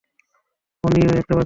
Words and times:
পোন্নি, 0.83 1.01
ও 1.07 1.11
একটা 1.11 1.33
বাচ্চা। 1.33 1.39